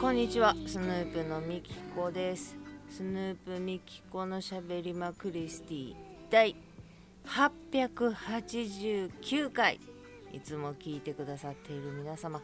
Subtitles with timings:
[0.00, 2.56] こんにちはスヌープのみきこです。
[2.90, 5.94] スヌープみきこのしゃべりまクリスティ
[6.28, 6.56] 第
[7.24, 9.78] 889回。
[10.32, 12.40] いつも聞いてくださっている皆様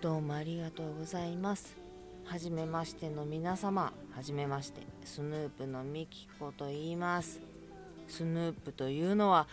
[0.00, 1.76] どうもありがとうございます。
[2.24, 7.40] はじめましての皆様はじめましてスヌープのみきこと言います。
[8.08, 9.48] スヌープというのは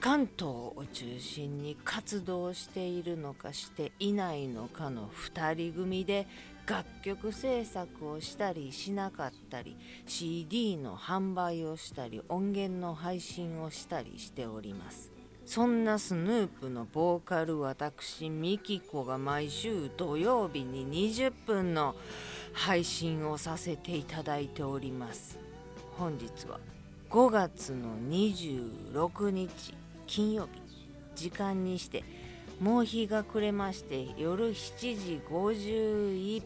[0.00, 6.26] 関東を中心に活動しているのかしていないのかの2人組で
[6.66, 15.19] 楽曲制作をしたりしなかったり CD の販売をしたり音源の配信をしたりしております。
[15.50, 21.96] そんなスヌープのボーカル私ミキコが毎週土曜日に20分の
[22.52, 25.40] 配信をさせていただいております。
[25.98, 26.60] 本日は
[27.10, 29.74] 5月の26日
[30.06, 30.62] 金曜日。
[31.16, 32.04] 時間にして
[32.60, 36.42] もう日が暮れまして夜7時51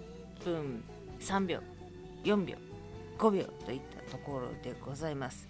[0.47, 0.83] 分
[1.21, 1.59] 3秒
[2.25, 2.57] 4秒
[3.19, 5.47] 5秒といったところでございます。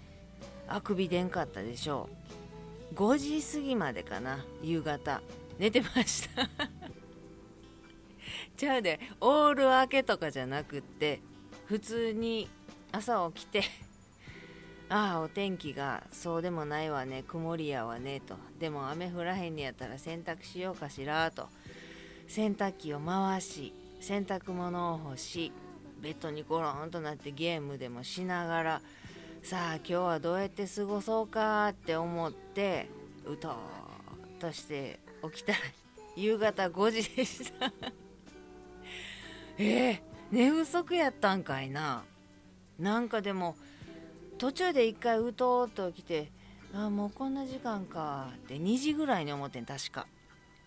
[0.67, 2.34] あくびでんかったでしょう。
[2.95, 5.21] 5時過ぎまでかな夕方。
[5.59, 6.47] 寝てました。
[8.57, 11.19] じゃあねオール明けとかじゃなくって
[11.65, 12.49] 普通に
[12.91, 13.63] 朝起きて
[14.87, 18.37] ああお天気がそうでもないわね曇りやわねと。
[18.59, 21.49] でも雨降らへんにやったら洗濯しようかしらと。
[22.27, 25.51] 洗濯機を回し洗濯物を干し
[26.01, 28.81] ベッドにゴロンとなってゲームでもしながら
[29.45, 32.89] さあ今日はどうやって過ごそうかって思って
[33.27, 33.55] うとーっ
[34.39, 34.99] として
[35.31, 35.59] 起きたら
[36.17, 37.71] 夕方5時でした。
[39.59, 39.99] えー、
[40.31, 42.03] 寝不足やったんかいな。
[42.79, 43.55] なんかでも
[44.39, 46.31] 途中で一回うとーっと起きて
[46.73, 50.07] あもうこんな時間かって2時ぐらいに思ってん確か。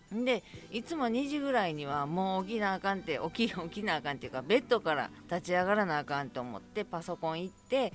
[0.09, 0.41] で
[0.71, 7.91] いつも2時ぐらいにはもう起きなあかんって起き起きなあかんっていうかベッドから立ち上がらなあかんと思ってパソコン行って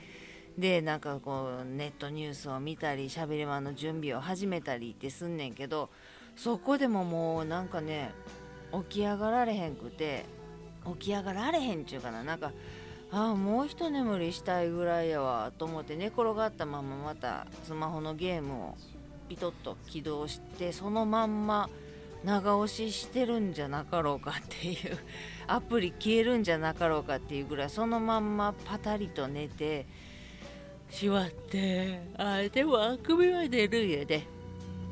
[0.58, 5.90] でなんかこうネットニュースを見たりしゃべり場の準備を始めたりってすんねんけど
[6.36, 8.12] そこでももうなんかね
[8.88, 10.24] 起き上がられへんくて
[10.98, 12.52] 起き上がられへんっちゅうかななんか
[13.10, 18.76] ああもう一眠りしたいぐらいやわと思って寝転がったまままたスマホのゲームを
[19.28, 21.68] ピトッと起動してそのまんま
[22.24, 24.98] 長押ししてるんじゃなかろうかっていう
[25.46, 29.86] アプリ消えるんじゃなかろうかっていうぐらいそのまんまパタリと寝て
[30.90, 34.26] しまってあでもあくびは出るんやで。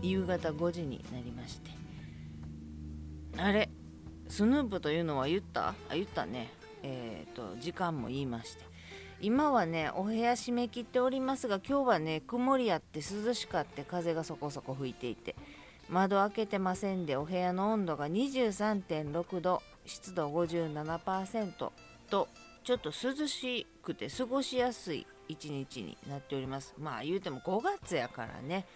[0.02, 1.70] 夕方5時になりまして。
[3.38, 3.70] あれ
[4.28, 5.68] スヌープというのは言った？
[5.68, 6.52] あ言ったね。
[6.82, 8.64] えっ、ー、と時間も言いまして。
[9.20, 15.36] 今はねお部屋閉め切っておりますが今日はね曇りあって涼しかって風がそこそこ吹いていて。
[15.88, 21.52] 窓開けてませんでお部屋の温度が23.6度湿度57%
[22.08, 22.28] と
[22.64, 26.74] ちょっと涼しくて過ごしやすい一日になっております。
[26.78, 28.66] まあ言うても5月やからね。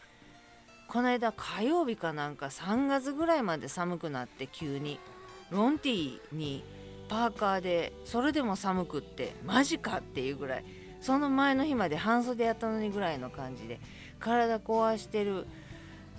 [0.88, 5.00] この間火曜日かなんか3月ぐらいまで寒くなって急に
[5.50, 6.64] ロンティーに
[7.08, 10.64] パーカーでそれでも寒くってマジかっていうぐらい
[11.00, 13.80] その前の日まで半袖やったのにぐらいの感じで
[14.20, 15.46] 体壊してる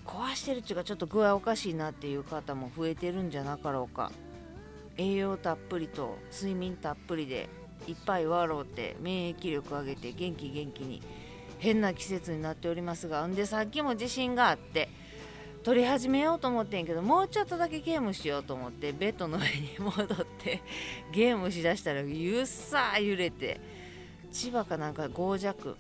[0.06, 4.12] 壊してるっていうかちょっと具合おかしいなっていう方も増えてるんじゃなかろうか。
[4.98, 7.50] 栄養たっぷりと睡眠たっぷりで
[7.88, 11.02] いっぱい笑うて免疫力上げて元気元気に
[11.60, 14.90] 変な季節になっておりますがんでさっきも地震があって
[15.64, 20.62] 撮り始めようと思ってんけどもうちょっとだけゲームしようと思ってベッドの上に戻って
[21.12, 23.60] ゲームしだしたらゆっさー揺れて
[24.32, 25.76] 千葉かなんか5弱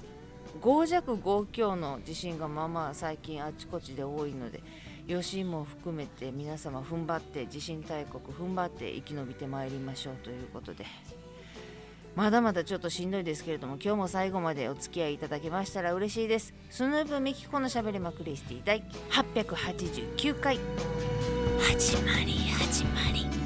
[0.61, 4.61] 5弱5強の地震がまあまあ最近あちこちで多いので
[5.07, 10.85] 余震も含めて皆様踏ん張って地震大国踏ん張って生き延びてまいりましょうということで。
[12.17, 16.55] まだまだちょっとしんどいですけれども今日も最後までお付き合いいただけましたら嬉しいです。
[16.71, 20.59] スヌープミキコのしゃべりまクリスティ第889回。
[21.59, 23.36] 始まり始まり。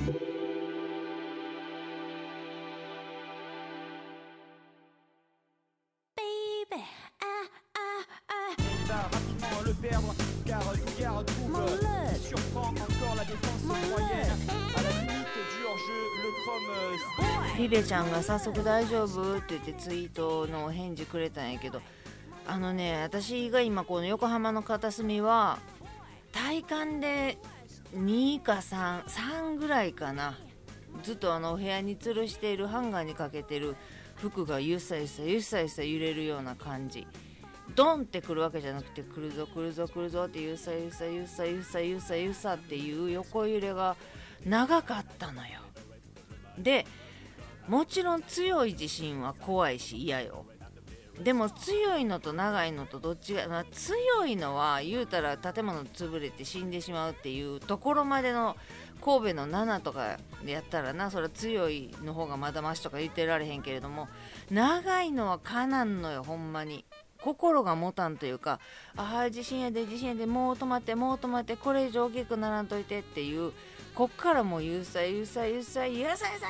[17.71, 21.81] ベちゃんが早速大丈夫って言ってツイートのお返事くれたんやけど
[22.45, 25.57] あのね私が今この横浜の片隅は
[26.33, 27.37] 体感で
[27.95, 30.37] 2か33ぐらいかな。
[31.01, 33.77] ずっとあのお部屋に吊るしているハンガーにかけてる
[34.15, 37.07] 服がゆさゆさゆさゆさ揺れるような感じ。
[37.73, 43.95] ドンってくるわけじゃなくて来るぞ来るぞ来るぞってゆさゆさゆさゆさゆさゆさっていう横揺れが
[44.45, 45.61] 長かったのよ。
[46.57, 46.85] で
[47.71, 50.43] もちろん強い地震は怖いし嫌よ。
[51.23, 58.57] でも強いのと長いのとどっちが、まあ、強いのは言うたら建物潰れて死んでしまうっていうところまでの
[58.99, 64.09] 神戸の7とかでやったらなそれは強いの方がまだましとか言ってられへんけれども
[64.49, 66.83] 長いのはかなんのよほんまに。
[67.21, 68.59] 心が持たんというか
[68.97, 73.53] ああ地震やで地震やでもう止まってもう止まってこれ以上大きくならんといてっていう
[73.93, 76.47] こっからもうゆさゆさゆさゆさゆさゆさ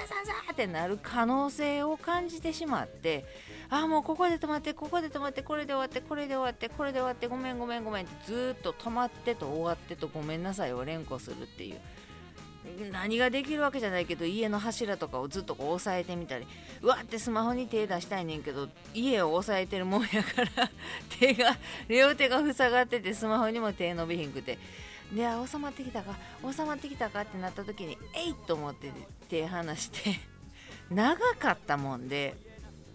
[0.52, 3.26] ってなる可能性を感じてしまって
[3.70, 11.80] ああもうここで止まってここで止まってこれで終わってこれで終わってこれで終わってごめんごめんごめんってずっと止まってと終わってとごめんなさいを連呼するっていう。
[12.92, 16.46] 何ができるわけじゃないけど家の柱とかをずっとこう押さえてみたり。
[16.84, 20.70] うわってスマホに手出したいねんけど家を押さえてるもんやから
[21.20, 21.58] 手が
[21.88, 24.60] 両手が塞がっててスマホにも手伸びひんくて。
[25.14, 28.92] で収まってきたか収まってきたかってなった時にえいっと思って
[29.30, 30.20] 手離して
[30.90, 32.36] 長かったもんで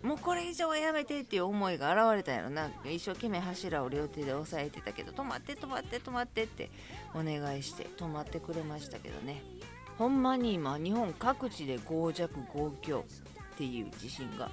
[0.02, 2.70] もうこれ以上はやめてっていう思いが現れたんやろな。
[2.84, 6.70] 一生懸命柱を両手で押さえてたけど止まって止まって止まってって
[7.12, 9.42] お願いして止まってくれましたけどね。
[9.98, 13.04] ほんまに今日本各地で5弱5強
[13.54, 14.50] っていう地震が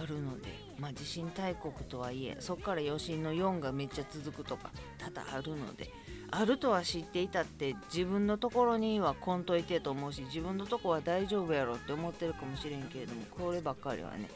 [0.00, 0.48] あるので、
[0.78, 5.90] まあ、地震大国とはいえそこから余震の4がめっちゃ続くとか多々あるので
[6.36, 14.28] あるとは知っていたって自分のところにはこんといてと思うし自分のとこは大丈夫やろって思ってるかもしれんけれどもこればっかりはね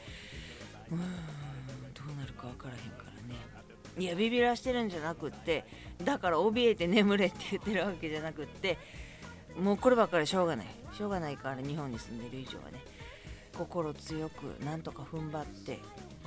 [0.93, 1.07] うーんど
[2.13, 3.35] うなるか分からへんからね。
[3.99, 5.65] いやビビらしてるんじゃなくって
[6.05, 8.79] だから怯えて眠れって言ってるわけじゃなくって
[9.61, 10.67] もうこればっかりしょうがない。
[10.97, 12.81] しょうがないから日本に住んでる以上はね。
[13.57, 15.81] 心強くなんとか踏ん張って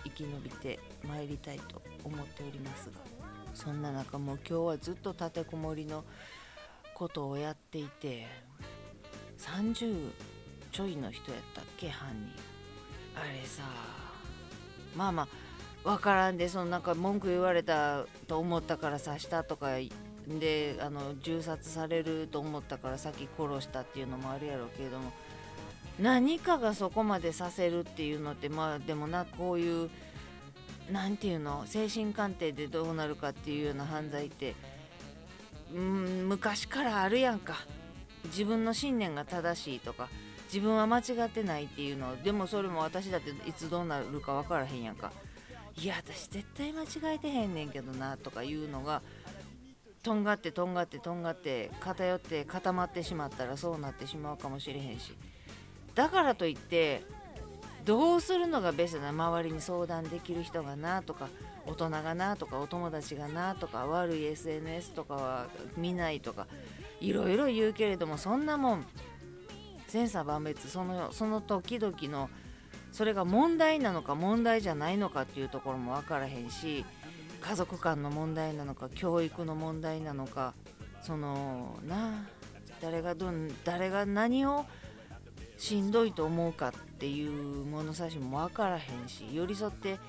[0.03, 3.20] 生き延びてまいりたいと思っておりますが。
[3.53, 6.03] そんな中もう今日はずっと立てこもりの
[6.93, 8.27] ことをやっていて
[9.37, 10.11] 30
[10.71, 12.51] ちょいの人やったっけ犯人。
[13.15, 13.63] あれさ
[14.95, 15.27] まあまあ
[15.83, 19.77] 分からんでそのなんか文句言われたと思ったから刺したとか
[20.27, 25.11] であの銃殺されると思ったから先殺したっていうのもあるやろうけれども
[25.99, 29.89] 何かがそこまでさせるっていうのってまあでもなこういう
[30.91, 31.63] 何て言うの？
[31.65, 34.55] 精神鑑定でどうなるかっていうような犯罪って
[35.73, 37.55] うん昔からあるやんか。
[38.25, 40.07] 自分の信念が正しいとか
[40.45, 42.21] 自分は間違ってないっていうの。
[42.21, 45.11] でもそれも私だっていつどうなるか分からへんやんか。
[45.77, 49.01] いや私絶対間違えてへんねんけどなとかいうのが
[50.03, 55.13] とんがってとんがってとんがって偏って固まってしまったらそうなってしまうかもしれへんし。
[55.95, 57.03] だからといって
[57.85, 61.29] どうするのがベストな周りに相談できる人がなとか
[61.65, 65.47] 大人がなとかお友達がなとか悪い SNS とかは
[65.77, 66.47] 見ないとか
[66.99, 68.85] いろいろ言うけれどもそんなもん
[69.87, 72.29] 千差万別そのその時々の
[72.91, 76.85] それが問題なのか問題じゃないのかっていうところも分からへんし
[77.39, 80.53] 家族間の問題なのか教育の問題なのか
[81.01, 82.27] そのな
[82.81, 84.65] 誰がどん誰が何を
[85.61, 87.31] しんどいと思うかっていう
[87.65, 89.99] 物差しも分からへんし寄り添って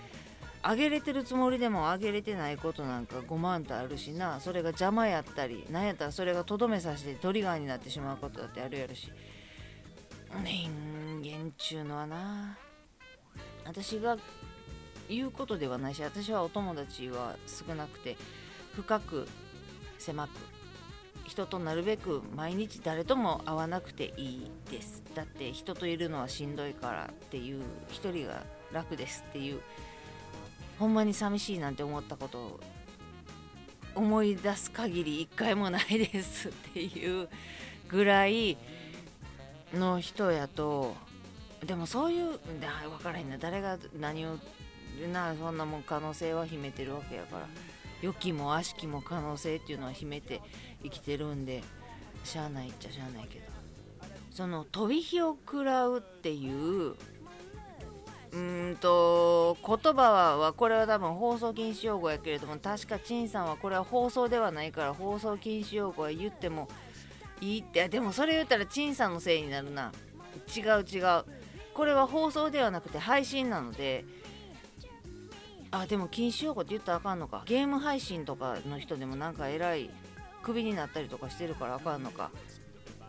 [0.63, 9.13] あげれてるつもりでもあげれてないことなんか5万とあるしなそれが邪魔やったりなんやったらそれがとどめさせてトリガーになってしまうことだってあるやろし。
[10.43, 10.71] 人
[11.23, 12.57] 間ちゅうのはな
[13.67, 14.17] 私が
[15.07, 18.17] 言うことではないし私はお友達は少なくて
[18.75, 19.29] 深く
[19.99, 20.31] 狭く
[21.27, 25.03] 人となるべく毎日誰とも会わなくていいです。
[25.15, 29.61] だって人といるのはしんどいからっていう一人が楽ですっていう
[30.79, 32.61] ほんまに寂しいなんて思ったことを
[33.95, 37.29] 思い出す限り一回もないですっていう
[37.89, 38.57] ぐらい
[39.75, 40.95] の人やと
[41.67, 42.39] でもそういう分
[43.03, 43.39] からへんな。
[43.39, 44.39] 誰が何を
[45.13, 47.47] なそんなもん可能性は秘めてるわけやから。
[48.03, 50.43] 良きも悪しきも可能性っていうのは秘めて
[50.83, 51.63] 生きてるんで
[52.25, 53.47] しゃあないっちゃしゃあないけど。
[54.31, 56.95] その飛び火を食らうっていう
[58.33, 66.69] うんと言葉はこれは多分放送禁止用語やけれども確か陳さんはこれは放送ではないから放送禁止用語は言っても
[67.43, 67.89] いいって。
[67.89, 69.93] でもそれ言ったら陳さんのせいになるな。
[70.57, 71.25] 違う違う。
[71.75, 74.05] これは放送ではなくて配信なので
[75.73, 77.43] あでも禁止用語って言ったらあかんのか。
[77.47, 79.91] ゲーム配信とかの人でもなんか偉い
[80.43, 82.31] クビになったりとかしてるからあかんのか。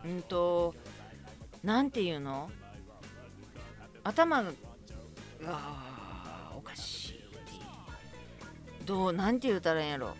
[0.04, 0.74] うんと
[1.62, 2.50] なんていうの？
[4.02, 4.52] 頭が
[6.56, 7.14] おかしい
[8.84, 10.14] どうなんて言うたらいいんやろ。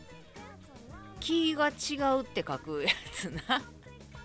[1.20, 3.62] 気が違うって書くやつな。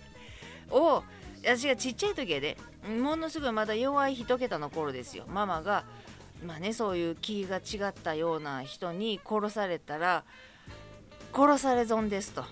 [0.72, 1.04] を
[1.42, 2.58] 私がちっちゃい時やで。
[3.02, 5.26] ものすごいまだ弱い一桁の頃ですよ。
[5.28, 5.86] ママが
[6.46, 10.24] まあねそういう気が違ったような人に殺されたら
[11.34, 12.44] 殺され損ですと。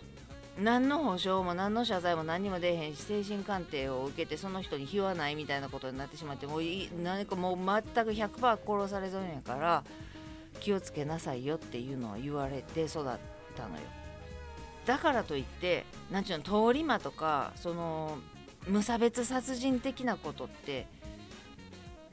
[0.59, 6.61] 何の保証も何の謝罪も何にも出えへんし精神鑑定を受けてその人に非はないみたいなことになってしまってもう
[7.03, 9.83] 何かもう全く100%殺され損やから
[10.59, 13.03] 気をつけなさいよっていうのは言われて育っ
[13.55, 13.81] たのよ。
[14.87, 18.17] だからといって何ちゅうの通り魔とかその
[18.67, 20.87] 無差別殺人的なことって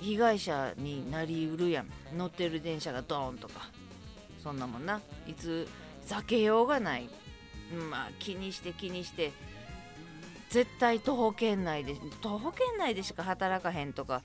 [0.04, 1.86] 被害者になりうるやん。
[2.16, 3.70] 乗ってる電車がドーンとか。
[4.42, 5.00] そんなもんな。
[5.26, 5.66] いつ
[6.06, 7.08] 避けようがない。
[7.90, 9.32] まあ気にして気にして。
[10.50, 14.22] 絶対徒歩圏内で徒歩圏内でしか働かへんとか。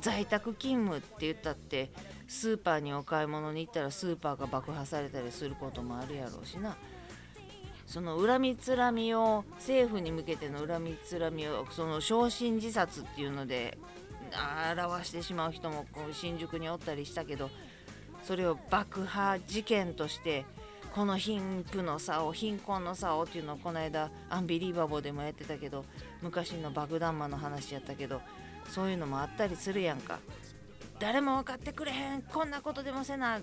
[0.00, 1.92] 在宅勤務って言ったって
[2.26, 6.76] スーパーにお買い物に行ったらスーパーが爆破されたりすることもあるやろうしな。
[7.86, 13.76] その恨みつらみを政府に向けての恨みつらみをその焼身自殺っていうので
[14.76, 17.50] 表してしまう人もこう新宿におったりしたけど
[18.24, 20.44] それを爆破事件として
[20.94, 25.84] この貧富の差を貧困の差をっていうのをこの間アンビリーバボーでもやってたけど
[26.20, 28.20] 昔の爆弾魔の話やったけど
[28.68, 30.18] そういうのもあったりするやんか。
[31.02, 33.40] 誰も分かってくれへんこんなことでもせな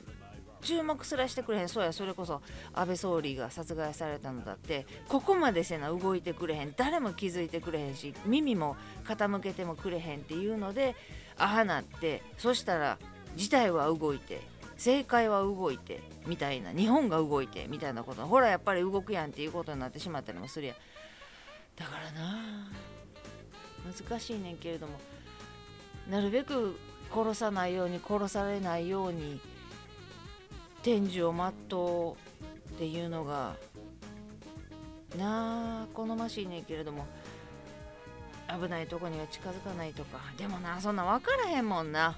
[0.61, 1.69] 注目すらしてくれへん。
[1.69, 2.41] そうやそれこそ
[2.73, 6.73] 安倍総理が殺害されたのだってここまでせな動いてくれへん。
[6.75, 8.75] 誰も気づいてくれへんし耳も
[9.05, 10.95] 傾けてもくれへんっていうので
[11.37, 12.97] ああなってそしたら
[13.35, 14.41] 事態は動いて
[14.77, 18.25] 正解は動いてみたいな日本が動いてみたいなこと。
[18.25, 20.75] ほらやっぱり動くやんっていうことになってしまったりもするやん。
[21.77, 22.69] だからな
[24.09, 24.99] 難しいねんけれども
[26.09, 26.77] なるべく
[27.13, 29.39] 殺さないように殺されないように
[30.83, 32.13] 天寿を全う
[32.75, 33.55] っていうのが
[35.17, 37.05] なあ好ましいねんけれども
[38.47, 40.19] 危ないとこには近づかないとか。
[40.37, 42.17] でもなそんな分からへんもんな。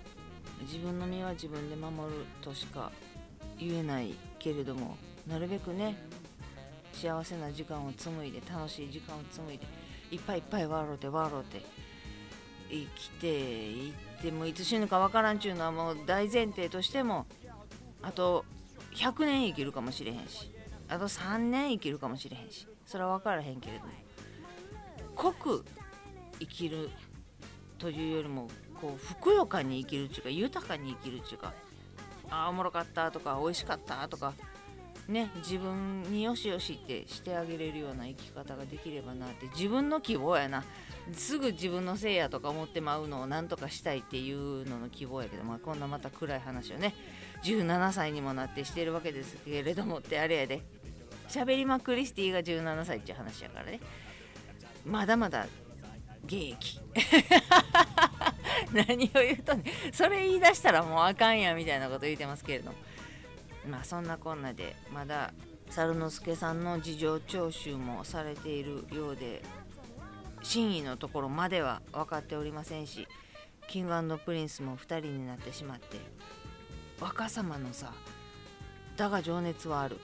[0.62, 2.92] 自分の身は自分で守るとしか
[3.58, 4.96] 言えないけれども
[5.28, 5.96] なるべくね
[6.94, 9.66] 幸せな時間を紡いで楽しい時間を紡いで
[10.12, 11.64] いっぱいいっぱい笑うて笑うて
[12.70, 17.26] 生きていってもいつ死ぬかわからんちゅうのはもう大前提としても
[18.02, 18.46] あと
[18.94, 20.52] 100年生きるかもしれへんし。
[20.90, 22.68] あと3年生きるかもしれへんし。
[22.86, 23.92] それは分からへんけれども。
[25.16, 25.66] 濃く
[26.40, 26.90] 生きる
[27.78, 28.48] というよりも
[28.80, 31.54] こうふくよかに生きるっていうか豊かに生きるっていうか
[32.30, 34.34] ああおもろかったとか美味しかったとか
[35.08, 40.64] ね自分によしよしってしてあげれるような生き方ができればなって自分の希望やな。
[41.14, 46.94] すぐ自分のせいやとか思ってまうのを何とかしたいっていうのの希望やけど、まあ、こんなまた暗い話をね
[47.44, 50.62] 17歳にもなってしてるわけですけれどもってあれやで。
[51.32, 53.80] 喋りまクリスティが17歳っていう話やからね。
[54.86, 55.48] まだまだ
[56.26, 56.80] 現役。
[58.74, 62.78] 何を言うとねそれ言い出したらもうあかんやみたいなこと言ってますけれども。
[63.70, 65.34] まあそんなこんなでまだ
[65.70, 69.42] 猿之助さんの事情聴取もされているようで
[70.44, 73.08] 真意のところまでは分かっておりませんし
[73.68, 75.98] キングプリンスも2人になってしまって
[77.00, 77.94] 若様のさ
[78.98, 79.98] だが情熱はある。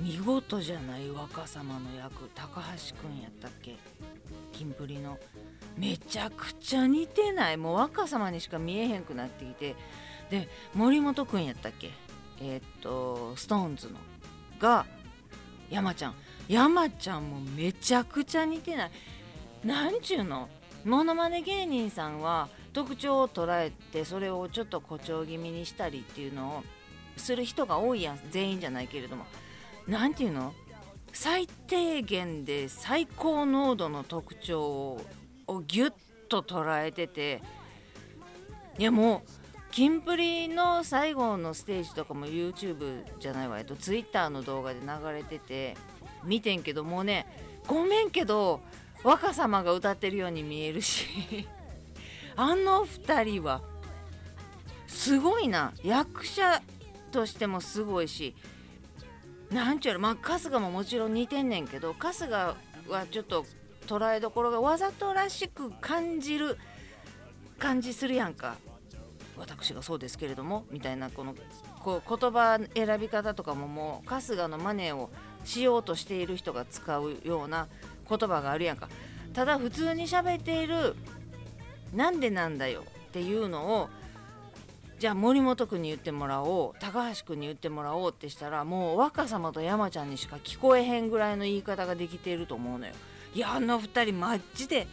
[0.00, 3.76] 見事じゃない若様の役高橋くんやったっけ？
[4.52, 5.18] キンプリの。
[5.76, 7.56] めちゃくちゃ似てない。
[7.56, 9.76] もう若様にしか見えへんくなってきて。
[10.30, 11.90] で森本くんやったっけ？
[12.40, 13.98] えー、っと SixTONES の。
[14.58, 14.86] が
[15.70, 16.14] 山ちゃん。
[16.48, 18.90] 山ちゃんもめちゃくちゃ似てない。
[19.64, 20.48] なんちゅうの？
[20.84, 26.62] モノマネ芸人さんは特徴を捉えてそれをちょっと誇張気味にしたりっていうのを
[27.16, 29.24] する人が多いやん全員じゃないけれども。
[29.88, 30.52] 何て言うの？
[31.12, 34.98] 最低限で最高濃度の特徴
[35.46, 35.92] をギュッ
[36.28, 37.40] と捉えてて。
[38.78, 39.30] いやもう
[39.70, 43.58] キンプリの最後のステージとかも YouTube じゃないわ。
[43.58, 45.76] えっと Twitter の動画で流れてて。
[46.24, 47.26] 見てんけどもうね
[47.66, 48.60] ごめんけど
[49.04, 51.46] 若様が歌ってるように見えるし。
[52.36, 53.62] あの2人は
[54.88, 55.72] すごいな。
[55.84, 56.62] 役者
[57.12, 58.34] としてもすごいし。
[59.50, 62.56] なんちゅうのまあ春日ももちろん似てんねんけど春日は
[63.10, 63.46] ちょっと
[63.86, 66.58] 捉えどころがわざとらしく感じる
[67.58, 68.56] 感じするやんか。
[69.36, 71.34] 私がそうですけれどもみたいなこの
[71.80, 75.10] こう言葉選び方とかももう春日のマネーを
[75.44, 77.68] しようとしている人が使うような
[78.08, 78.88] 言葉があるやんか
[79.32, 80.94] ただ普通に喋っている
[81.92, 83.88] 「なんでなんだよ」っていうのを
[84.98, 92.92] じゃあ森本君に言ってもらおう高橋君に言ってもらおうってしたらもう若様と山ちゃんにしか聞こえへんぐらいの言い方ができていると思うのよ。
[93.34, 94.86] いやあの2人マジで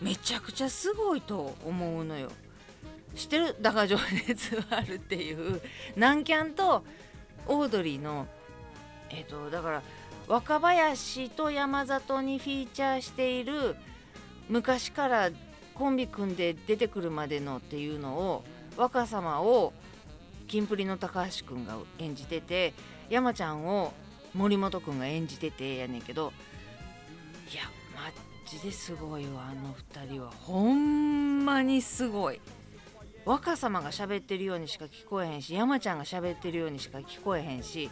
[0.00, 2.30] めちゃくちゃすごいと思うのよ。
[3.16, 3.56] 知ってる？
[3.60, 3.96] だから情
[4.28, 5.60] 熱はあるっていう
[5.96, 6.84] 南キャンと
[7.46, 8.26] オードリーの
[9.10, 9.82] えっ、とだから
[10.32, 13.76] 若林と山里にフィーチャーしている
[14.48, 15.30] 昔から
[15.74, 18.44] コンビ組んで出てくるまでのっていうのを
[18.78, 19.74] 若様を
[20.48, 22.72] キンプリの高橋君が演じてて
[23.10, 23.92] 山ちゃんを
[24.32, 26.32] 森本君が演じててやねんけど
[27.52, 28.10] いやマ
[28.50, 29.74] ジですごいわあの
[30.06, 30.30] 2人は。
[30.30, 32.40] ほんまにすごい。
[33.26, 37.90] 若様が喋ってるようにしか聞こえへんし山ちゃんが喋ってるようにしか聞こえへんし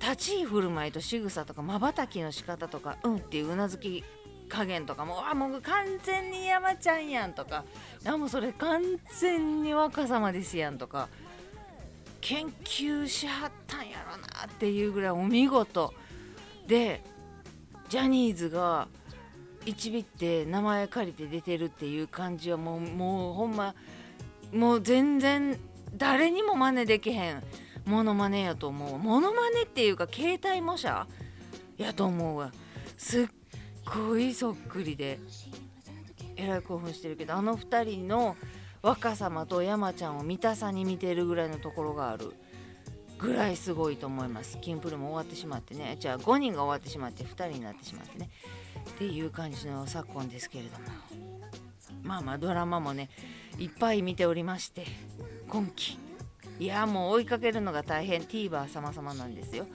[0.00, 4.02] 立ち居振る舞いと仕草とかまばたきの仕方とかうんっていううなずき
[4.48, 7.64] 加減とかもあもう完全に山ちゃんやんとか。
[8.04, 8.82] あもうそれ完
[9.20, 11.08] 全に若様ですやんとか。
[12.20, 15.94] 研究しはったんやろなっていうぐらいお見事。
[16.66, 17.02] で
[17.88, 18.88] ジャニーズが
[19.66, 23.74] 一ビって名前借りて出てるっていう感じはもうもうほんま
[24.52, 25.58] もう全然
[25.94, 27.42] 誰にも真似できへん。
[27.86, 28.98] モノマネやと思う。
[28.98, 31.06] モノマネっていうか携帯模写？
[31.76, 32.52] やと思うわ。
[32.96, 33.26] すっ
[33.84, 35.18] ごいそっくりで。
[36.36, 38.36] えらい興奮してるけどあの2人の
[38.80, 42.32] 若様と山ちゃんを見たさに見てるぐらいのところがある。
[43.18, 44.58] ぐらいすごいと思います。
[44.62, 45.96] キンプルも終わってしまってね。
[46.00, 48.30] じゃあ5人が終わってしまって2人になってしまってね。
[48.90, 50.86] っていう感じの昨今ですけれども。
[52.02, 53.10] まあまあドラマもね
[53.58, 54.86] いっぱい見ておりまして
[55.48, 55.98] 今期。
[56.60, 58.20] いやもう追いかけるのが大変。
[58.20, 59.66] TVer 様々なんですよ。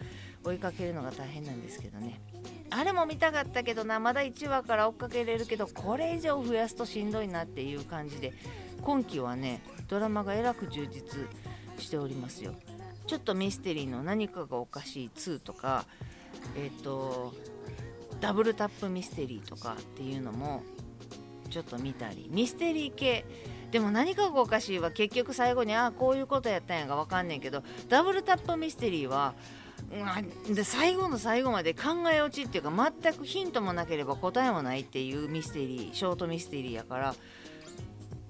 [0.44, 2.22] 追いかけるのが大変なんですけどね。
[2.70, 4.00] あれも見たかったけどな。
[4.00, 8.33] まだ1話から追っかけれるけどこれ以上増やすとしんどいなっていう感じで。
[8.83, 11.27] 今期はねドラマがえらく充実
[11.79, 12.53] しておりますよ。
[13.07, 15.86] ちょっとミステリーの何かがおかしい2とか
[16.55, 17.33] えっ、ー、と
[18.22, 20.62] ダブルタップミステリーとかっていうのも
[21.50, 22.29] ちょっと見たり。
[22.29, 23.25] ミステリー系
[23.75, 29.33] でも何かがおかしいは結局最後にああこういうことやったんやが分かんねんけどダブルタップミステリーは
[30.50, 37.16] で最後の最後まで考え落ちっていうか全くヒントもなければ答えもないっていうミステリーショートミステリーやから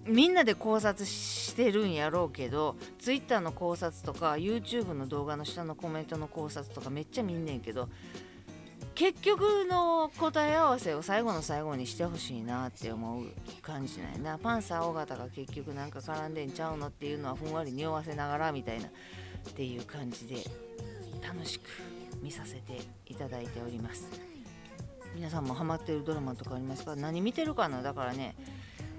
[0.07, 7.87] みんなで考察してるんやろうけど Twitter の考察とか YouTube の動画の下のコメントの考察とかめっちゃ見んねんけど
[8.95, 13.25] 結局の答え合わせを最後の最後にしてほしいなって思う
[13.61, 14.37] 感じなんやな。
[14.37, 18.89] パンサー尾形が結局なんか絡んでんちゃうのっていうのはふんわり匂わせながらみたいなっ
[19.53, 20.37] ていう感じで
[21.21, 21.63] 楽しく
[22.23, 24.07] 見させていただいております。
[25.13, 26.95] 皆さんもハマってるドラマとかありますか？
[26.95, 27.81] 何見てるかな？
[27.81, 28.35] だからね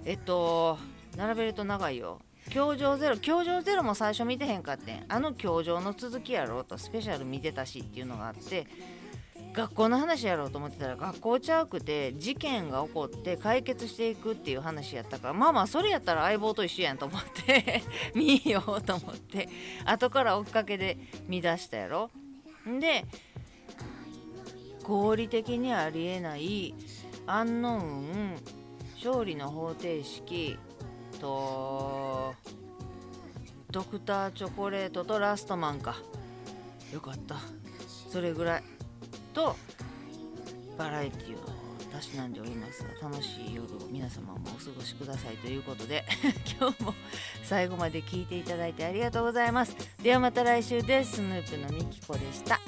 [0.04, 0.78] えっと
[1.16, 2.20] 並べると長いよ。
[2.50, 5.04] 教場ゼロ教場ゼロも最初見てへんかってん。
[5.08, 8.66] あの教場の続きやろうとスペシャル見てたしっていうのがあって
[9.56, 17.82] 学校の話やろうと思ってたら学校ちゃうくて事件が起こって解決していくっていう話やったからまあまあそれやったら相棒と一緒やんと思って
[18.14, 19.48] 見ようと思って
[19.86, 22.10] 後から追っかけで見出したやろ。
[22.80, 23.06] で
[24.82, 26.74] 合理的にありえない
[27.26, 28.36] アンノウン
[29.02, 30.58] 勝利の方程式
[31.18, 32.34] と
[33.70, 35.96] ドクターチョコレートとラストマンか。
[36.92, 37.36] よかった。
[38.10, 38.75] それぐらい。
[39.36, 39.54] と
[40.78, 46.04] バラエティをたしなんでおりますが楽しい夜を皆様もお過ごしくださいということで
[46.58, 46.94] 今日も
[47.44, 49.76] 最後まで聞いていただいてありがとうございます。
[50.02, 51.16] ではまた来週です。
[51.16, 52.60] スヌープのみきこでした。